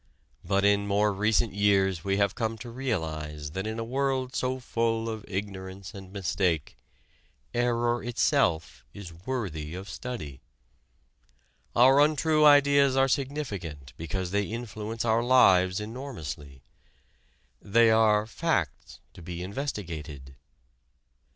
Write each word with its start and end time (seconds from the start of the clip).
But 0.43 0.65
in 0.65 0.87
more 0.87 1.13
recent 1.13 1.53
years 1.53 2.03
we 2.03 2.17
have 2.17 2.33
come 2.33 2.57
to 2.57 2.71
realize 2.71 3.51
that, 3.51 3.67
in 3.67 3.77
a 3.77 3.83
world 3.83 4.33
so 4.35 4.59
full 4.59 5.07
of 5.07 5.23
ignorance 5.27 5.93
and 5.93 6.11
mistake, 6.11 6.75
error 7.53 8.03
itself 8.03 8.83
is 8.95 9.13
worthy 9.13 9.75
of 9.75 9.87
study. 9.87 10.41
Our 11.75 11.99
untrue 12.01 12.43
ideas 12.43 12.97
are 12.97 13.07
significant 13.07 13.93
because 13.95 14.31
they 14.31 14.45
influence 14.45 15.05
our 15.05 15.21
lives 15.21 15.79
enormously. 15.79 16.63
They 17.61 17.91
are 17.91 18.25
"facts" 18.25 18.99
to 19.13 19.21
be 19.21 19.43
investigated. 19.43 20.35